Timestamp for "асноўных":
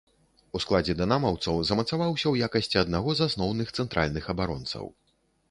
3.31-3.67